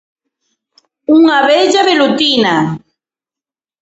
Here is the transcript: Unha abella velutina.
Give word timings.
Unha 1.17 1.35
abella 1.41 1.81
velutina. 1.89 2.55